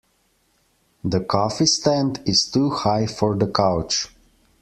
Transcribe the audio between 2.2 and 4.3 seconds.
is too high for the couch.